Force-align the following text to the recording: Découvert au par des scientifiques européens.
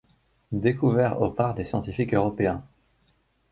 Découvert 0.55 1.21
au 1.21 1.29
par 1.29 1.53
des 1.53 1.63
scientifiques 1.63 2.15
européens. 2.15 2.63